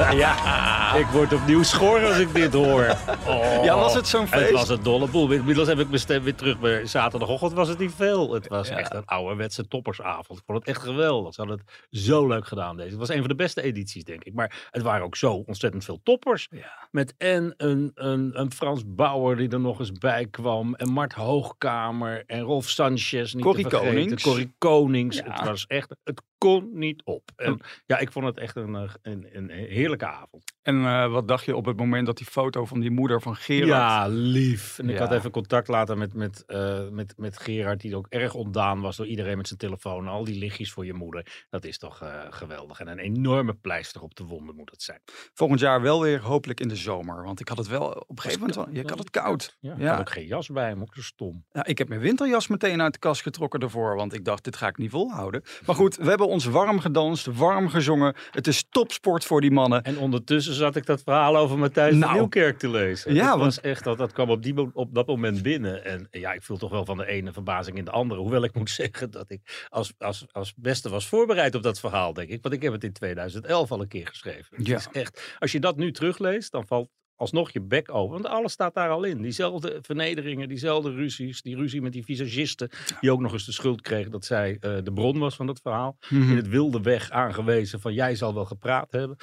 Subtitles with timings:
[0.10, 2.96] Ja, ik word opnieuw schor als ik dit hoor.
[3.26, 4.52] Oh, Ja, was het zo'n Het feest?
[4.52, 5.30] was een dolle boel.
[5.30, 6.58] Inmiddels heb ik mijn stem weer terug.
[6.58, 8.32] Maar zaterdagochtend was het niet veel.
[8.32, 10.38] Het was echt een ouderwetse toppersavond.
[10.38, 11.34] Ik vond het echt geweldig.
[11.34, 12.88] Ze hadden het zo leuk gedaan deze.
[12.88, 14.34] Het was een van de beste edities, denk ik.
[14.34, 16.48] Maar het waren ook zo ontzettend veel toppers.
[16.90, 20.74] Met en een, een, een Frans Bauer die er nog eens bij kwam.
[20.74, 22.22] En Mart Hoogkamer.
[22.26, 23.32] En Rolf Sanchez.
[23.32, 23.66] Niet Corrie.
[23.66, 24.22] Konings.
[24.22, 25.16] Corrie Konings.
[25.16, 25.22] Ja.
[25.32, 25.94] Het was echt...
[26.04, 27.30] Het kon niet op.
[27.36, 30.44] En ja, ik vond het echt een, eh, een, een heerlijke avond.
[30.62, 33.36] En eh, wat dacht je op het moment dat die foto van die moeder van
[33.36, 33.68] Gerard...
[33.68, 34.78] Ja, lief.
[34.78, 35.00] En ik Ja.
[35.00, 38.96] had even contact laten met, met, eh, met, met Gerard, die ook erg ontdaan was
[38.96, 40.08] door iedereen met zijn telefoon.
[40.08, 41.44] Al die lichtjes voor je moeder.
[41.50, 42.80] Dat is toch geweldig.
[42.80, 45.00] En een enorme pleister op de wonden moet het zijn.
[45.34, 47.24] Volgend jaar wel weer hopelijk in de zomer.
[47.24, 48.76] Want ik had het wel op een gegeven moment...
[48.78, 49.56] ik had het koud.
[49.60, 49.90] Ja, ik Ja.
[49.90, 51.44] had ook geen jas bij hem, ook zo stom.
[51.52, 53.96] Ja, ik heb mijn winterjas meteen uit de kast getrokken ervoor.
[53.96, 55.42] Want ik dacht, dit ga ik niet volhouden.
[55.66, 58.14] Maar goed, we hebben ons warm gedanst, warm gezongen.
[58.30, 59.82] Het is topsport voor die mannen.
[59.82, 62.12] En ondertussen zat ik dat verhaal over Matthijs Nou.
[62.12, 63.14] de Nieuwkerk te lezen.
[63.14, 65.84] Ja, dat want- was echt, dat, dat kwam op, die, op dat moment binnen.
[65.84, 68.20] En ja, ik viel toch wel van de ene verbazing in de andere.
[68.20, 72.12] Hoewel ik moet zeggen dat ik als, als, als beste was voorbereid op dat verhaal,
[72.12, 72.42] denk ik.
[72.42, 74.56] Want ik heb het in 2011 al een keer geschreven.
[74.56, 74.76] Het Ja.
[74.76, 76.88] is echt, als je dat nu terugleest, dan valt
[77.20, 78.12] alsnog je bek open.
[78.12, 79.22] Want alles staat daar al in.
[79.22, 81.42] Diezelfde vernederingen, diezelfde ruzies.
[81.42, 82.70] Die ruzie met die visagisten.
[83.00, 85.60] Die ook nog eens de schuld kreeg dat zij eh, de bron was van het
[85.60, 85.96] verhaal.
[86.08, 86.30] Mhm.
[86.30, 89.16] In het wilde weg aangewezen van jij zal wel gepraat hebben.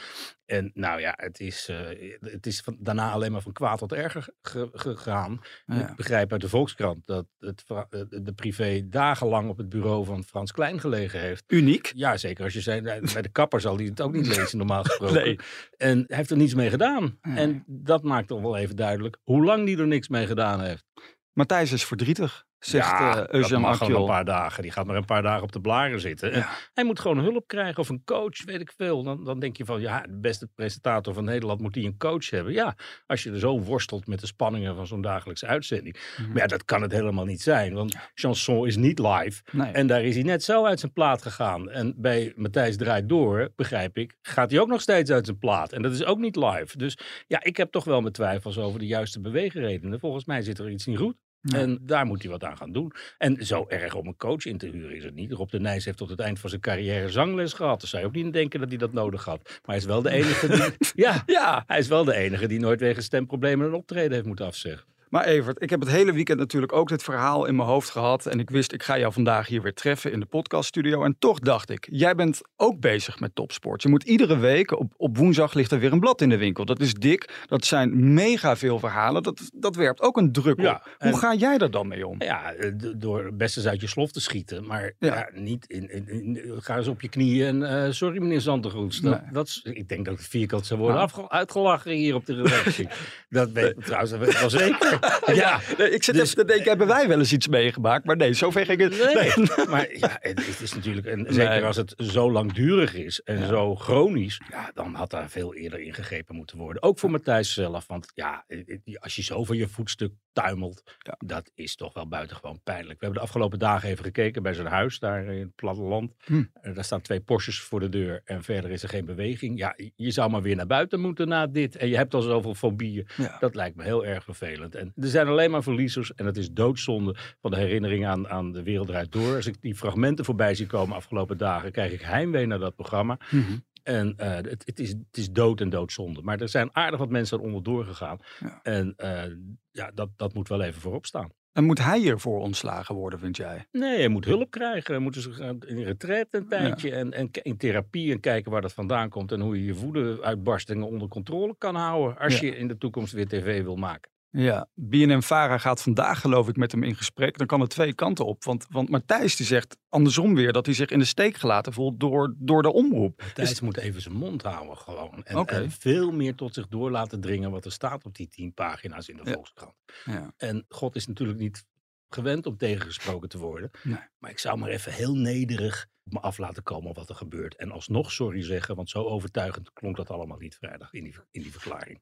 [0.45, 3.93] En nou ja, het is, eh, het is van, daarna alleen maar van kwaad tot
[3.93, 5.39] erger ge- gegaan.
[5.65, 5.89] Ja.
[5.89, 10.23] Ik begrijp uit de Volkskrant dat het, eh, de privé dagenlang op het bureau van
[10.23, 11.43] Frans Klein gelegen heeft.
[11.47, 11.91] Uniek.
[11.95, 12.43] Ja, zeker.
[12.43, 15.15] Als je zei, bij de kapper zal hij het ook niet lezen, normaal gesproken.
[15.23, 15.39] Nee.
[15.77, 17.17] En hij heeft er niets mee gedaan.
[17.21, 20.85] En dat maakt toch wel even duidelijk hoe lang die er niks mee gedaan heeft.
[21.33, 24.61] Matthijs is verdrietig, zegt ja, eh dat Eugène een paar dagen.
[24.61, 26.31] Die gaat maar een paar dagen op de blaren zitten.
[26.31, 26.49] Ja.
[26.73, 29.03] hij moet gewoon hulp krijgen of een coach, weet ik veel.
[29.03, 32.29] Dan, dan denk je van, ja, de beste presentator van Nederland moet die een coach
[32.29, 32.53] hebben.
[32.53, 32.75] Ja,
[33.05, 35.97] als je er zo worstelt met de spanningen van zo'n dagelijkse uitzending.
[36.17, 36.27] Mhm.
[36.27, 37.73] Maar ja, dat kan het helemaal niet zijn.
[37.73, 39.41] Want chanson is niet live.
[39.51, 39.71] Nee.
[39.71, 41.69] En daar is hij net zo uit zijn plaat gegaan.
[41.69, 45.71] En bij Matthijs Draait Door, begrijp ik, gaat hij ook nog steeds uit zijn plaat.
[45.71, 46.77] En dat is ook niet live.
[46.77, 46.97] Dus
[47.27, 49.99] ja, ik heb toch wel mijn twijfels over de juiste beweegredenen.
[49.99, 51.15] Volgens mij zit er iets niet goed.
[51.41, 51.57] Ja.
[51.57, 52.91] En daar moet hij wat aan gaan doen.
[53.17, 55.31] En zo erg om een coach in te huren is het niet.
[55.31, 57.81] Rob de Nijs heeft tot het eind van zijn carrière zangles gehad.
[57.81, 59.43] Dus zou je ook niet denken dat hij dat nodig had.
[59.43, 60.63] Maar hij is wel de enige die...
[61.05, 64.45] ja, Ja, hij is wel de enige die nooit wegens stemproblemen een optreden heeft moeten
[64.45, 64.87] afzeggen.
[65.09, 68.25] Maar Evert, ik heb het hele weekend natuurlijk ook dit verhaal in mijn hoofd gehad.
[68.25, 71.03] En ik wist, ik ga jou vandaag hier weer treffen in de podcaststudio.
[71.03, 73.81] En toch dacht ik, jij bent ook bezig met topsport.
[73.81, 76.65] Je moet iedere week, op, op woensdag ligt er weer een blad in de winkel.
[76.65, 79.23] Dat is dik, dat zijn mega veel verhalen.
[79.23, 80.95] Dat, dat werpt ook een druk Ja, op.
[81.09, 82.21] Hoe ga jij daar dan mee om?
[82.21, 84.65] Ja, eh, door best eens uit je slof te schieten.
[84.65, 85.15] Maar Ja.
[85.15, 85.29] ja.
[85.33, 88.99] niet in, in, in- ga eens op je knieën en eh, sorry meneer Zantegoeds.
[88.99, 89.31] Dat, Nee.
[89.31, 91.27] dat ik denk dat het vierkant zou worden Nou.
[91.29, 92.87] uitgelachen hier op de redactie.
[93.29, 94.96] dat weet ik trouwens wel zeker.
[95.33, 98.05] Ja, Nee, ik zit Dus- even te denken, hebben wij wel eens iets meegemaakt?
[98.05, 99.13] Maar nee, zover ging het.
[99.13, 103.47] Nee, maar ja, het, het is natuurlijk, en zeker als het zo langdurig is en
[103.47, 106.83] zo chronisch, ja, dan had daar veel eerder ingegrepen moeten worden.
[106.83, 108.59] Ook voor Matthijs zelf, want ja, eh,
[108.99, 110.83] als je zo van je voetstuk tuimelt,
[111.25, 112.99] dat is toch wel buitengewoon pijnlijk.
[112.99, 116.13] We hebben de afgelopen dagen even gekeken bij zijn huis daar in het platteland.
[116.25, 116.43] Hm.
[116.61, 119.57] Eh, Daar staan twee Porsches voor de deur en verder is er geen beweging.
[119.57, 122.53] Ja, je zou maar weer naar buiten moeten na dit en je hebt al zoveel
[122.55, 123.07] fobieën.
[123.17, 123.37] Ja.
[123.39, 124.75] Dat lijkt me heel erg vervelend.
[124.75, 126.13] En er zijn alleen maar verliezers.
[126.13, 129.35] En het is doodzonde van de herinnering aan, aan de wereld eruit door.
[129.35, 133.17] Als ik die fragmenten voorbij zie komen afgelopen dagen, krijg ik heimwee naar dat programma.
[133.31, 133.57] Mhm.
[133.83, 136.21] En eh, het, het, is, het is dood en doodzonde.
[136.21, 138.17] Maar er zijn aardig wat mensen er onderdoor gegaan.
[138.39, 138.59] Ja.
[138.63, 139.23] En eh,
[139.71, 141.29] ja, dat, dat moet wel even voorop staan.
[141.51, 143.65] En moet hij hiervoor ontslagen worden, vind jij?
[143.71, 144.93] Nee, je moet hulp krijgen.
[144.93, 146.91] Je moet dus gaan in retraite een tijdje.
[146.91, 149.31] En, en in therapie en kijken waar dat vandaan komt.
[149.31, 152.17] En hoe je je woedeuitbarstingen onder controle kan houden.
[152.17, 152.47] Als Ja.
[152.47, 154.11] je in de toekomst weer tv wil maken.
[154.39, 157.37] Ja, BNM-Vara gaat vandaag geloof ik met hem in gesprek.
[157.37, 158.43] Dan kan het twee kanten op.
[158.43, 161.99] Want, want Matthijs die zegt andersom weer dat hij zich in de steek gelaten voelt
[161.99, 163.23] door, door de omroep.
[163.33, 165.23] Thijs moet even zijn mond houden gewoon.
[165.23, 168.53] En, en veel meer tot zich door laten dringen wat er staat op die tien
[168.53, 169.33] pagina's in de Ja.
[169.33, 169.73] Volkskrant.
[170.05, 170.33] Ja.
[170.37, 171.65] En God is natuurlijk niet
[172.09, 173.71] gewend om tegengesproken te worden.
[173.83, 173.99] Nee.
[174.17, 177.55] Maar ik zou maar even heel nederig me af laten komen wat er gebeurt.
[177.55, 181.41] En alsnog sorry zeggen, want zo overtuigend klonk dat allemaal niet vrijdag in die, in
[181.41, 182.01] die verklaring.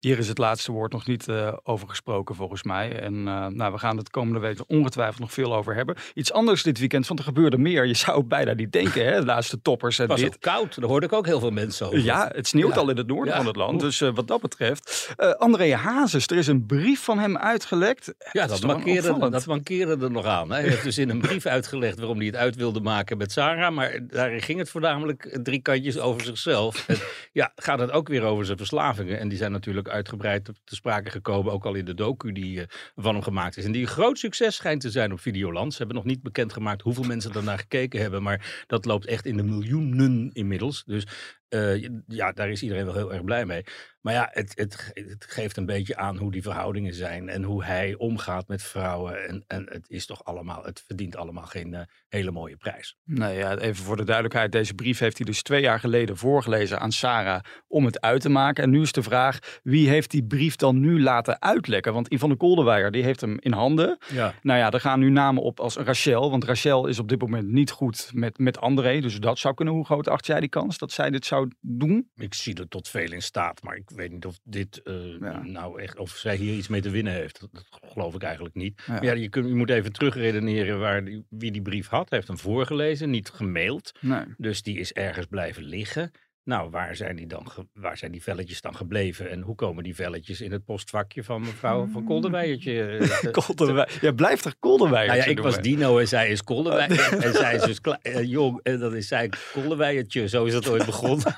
[0.00, 3.00] Hier is het laatste woord nog niet uh, over gesproken volgens mij.
[3.00, 5.96] En uh, nou, we gaan het komende week ongetwijfeld nog veel over hebben.
[6.14, 7.86] Iets anders dit weekend, want er gebeurde meer.
[7.86, 9.20] Je zou bijna niet denken, hè?
[9.20, 10.34] De laatste toppers en het was dit.
[10.34, 11.98] ook koud, daar hoorde ik ook heel veel mensen over.
[11.98, 12.80] Ja, het sneeuwt ja.
[12.80, 13.36] al in het noorden ja.
[13.36, 13.80] van het land.
[13.80, 15.14] Dus uh, wat dat betreft.
[15.38, 18.14] André Hazes, er is een brief van hem uitgelekt.
[18.32, 20.50] Ja, dat, dat mankeerde, dat mankeerde er nog aan.
[20.50, 23.74] Hij heeft dus in een brief uitgelegd waarom hij het uit wilde maken met Sarah.
[23.74, 26.88] Maar daar ging het voornamelijk drie kantjes over zichzelf.
[26.88, 26.96] En
[27.32, 29.18] ja, gaat het ook weer over zijn verslavingen.
[29.18, 32.64] En die zijn natuurlijk uitgebreid te sprake gekomen, ook al in de docu die uh,
[32.96, 33.64] van hem gemaakt is.
[33.64, 35.72] En die een groot succes schijnt te zijn op Videoland.
[35.72, 39.36] Ze hebben nog niet bekendgemaakt hoeveel mensen daarnaar gekeken hebben, maar dat loopt echt in
[39.36, 40.84] de miljoenen inmiddels.
[40.86, 41.06] Dus
[41.48, 43.64] uh, ja, daar is iedereen wel heel erg blij mee.
[44.00, 47.64] Maar ja, het, het, het, geeft een beetje aan hoe die verhoudingen zijn en hoe
[47.64, 49.28] hij omgaat met vrouwen.
[49.28, 52.96] En, en het is toch allemaal, het verdient allemaal geen uh, hele mooie prijs.
[53.04, 54.52] Nou ja, even voor de duidelijkheid.
[54.52, 58.28] Deze brief heeft hij dus twee jaar geleden voorgelezen aan Sarah om het uit te
[58.28, 58.64] maken.
[58.64, 61.92] En nu is de vraag, wie heeft die brief dan nu laten uitlekken?
[61.92, 63.98] Want Yvonne Koldewijer, die heeft hem in handen.
[64.12, 64.34] Ja.
[64.42, 66.30] Nou ja, er gaan nu namen op als Rachel.
[66.30, 69.00] Want Rachel is op dit moment niet goed met, met André.
[69.00, 69.74] Dus dat zou kunnen.
[69.74, 72.10] Hoe groot acht jij die kans dat zij dit zou doen?
[72.14, 75.42] Ik zie er tot veel in staat, maar ik weet niet of dit uh, ja.
[75.42, 77.40] nou echt, of zij hier iets mee te winnen heeft.
[77.40, 78.82] Dat, dat geloof ik eigenlijk niet.
[78.86, 78.92] Ja.
[78.92, 82.08] Maar ja, je, kunt, je moet even terugredeneren waar die, wie die brief had.
[82.08, 83.92] Hij heeft hem voorgelezen, niet gemaild.
[84.00, 84.24] Nee.
[84.36, 86.10] Dus die is ergens blijven liggen.
[86.48, 89.30] Nou, waar zijn, die dan waar zijn die velletjes dan gebleven?
[89.30, 93.00] En hoe komen die velletjes in het postvakje van mevrouw van Kolderweijertje?
[93.30, 93.98] Kolderweijer.
[94.00, 97.16] Ja, blijft er Kolderweijertje nou ja, ik was Dino en zij is Kolderweijertje.
[97.26, 100.28] en zij is dus uh, jong en dan is zij Kolderweijertje.
[100.28, 101.26] Zo is het ooit begonnen.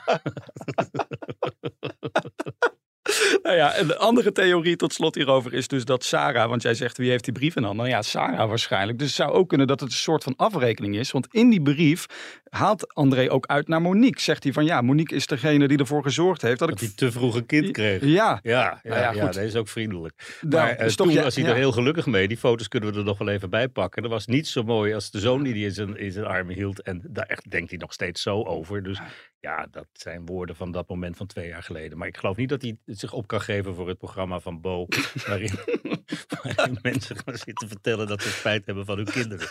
[3.51, 6.75] Nou ja, en de andere theorie tot slot hierover is dus dat Sarah, want jij
[6.75, 7.87] zegt wie heeft die brief in handen?
[7.87, 8.99] Nou ja, Sarah waarschijnlijk.
[8.99, 11.11] Dus het zou ook kunnen dat het een soort van afrekening is.
[11.11, 12.07] Want in die brief
[12.51, 14.21] haalt André ook uit naar Monique.
[14.21, 16.87] Zegt hij van ja, Monique is degene die ervoor gezorgd heeft dat, dat ik...
[16.87, 18.05] hij te vroeg een kind kreeg.
[18.05, 18.09] Ja.
[18.09, 19.35] Ja, ja, Nou ja, ja, goed.
[19.35, 20.39] dat is ook vriendelijk.
[20.41, 22.29] Nou, maar uh, toch toen was hij er heel gelukkig mee.
[22.29, 24.03] Die foto's kunnen we er nog wel even bij pakken.
[24.03, 26.55] Dat was niet zo mooi als de zoon die hij in zijn, in zijn armen
[26.55, 26.83] hield.
[26.83, 28.83] En daar echt denkt hij nog steeds zo over.
[28.83, 29.01] Dus
[29.41, 31.99] ja, dat zijn woorden van dat moment van twee jaar geleden.
[31.99, 34.87] Maar ik geloof niet dat hij zich op kan geven voor het programma van Bo.
[35.27, 35.59] waarin,
[36.43, 39.49] waarin mensen gaan zitten vertellen dat ze spijt hebben van hun kinderen.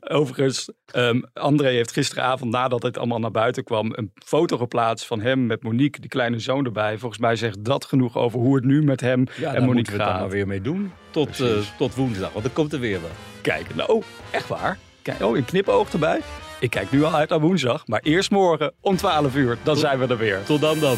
[0.00, 5.20] Overigens, ehm, André heeft gisteravond, nadat het allemaal naar buiten kwam, een foto geplaatst van
[5.20, 6.98] hem met Monique, die kleine zoon erbij.
[6.98, 9.84] Volgens mij zegt dat genoeg over hoe het nu met hem Ja, en Monique moeten
[9.84, 10.20] we het dan gaat.
[10.20, 10.92] maar weer mee doen.
[11.10, 13.10] Tot, eh, tot woensdag, want dan komt er weer wat.
[13.40, 13.76] Kijken.
[13.76, 14.78] Nou, echt waar?
[15.02, 16.20] Kijk, oh, een knipoog erbij.
[16.60, 19.58] Ik kijk nu al uit naar woensdag, maar eerst morgen om 12 uur.
[19.62, 20.42] Dan zijn we er weer.
[20.44, 20.96] Tot dan dan.